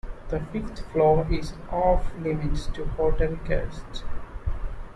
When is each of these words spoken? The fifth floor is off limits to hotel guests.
The 0.29 0.39
fifth 0.39 0.79
floor 0.91 1.27
is 1.29 1.53
off 1.71 2.11
limits 2.17 2.65
to 2.73 2.85
hotel 2.85 3.37
guests. 3.47 4.03